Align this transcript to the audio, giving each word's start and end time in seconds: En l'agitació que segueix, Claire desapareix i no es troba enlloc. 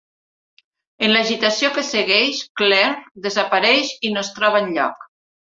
En 1.07 1.11
l'agitació 1.15 1.69
que 1.75 1.83
segueix, 1.91 2.41
Claire 2.63 3.21
desapareix 3.29 3.95
i 4.11 4.15
no 4.17 4.25
es 4.27 4.37
troba 4.41 4.67
enlloc. 4.69 5.11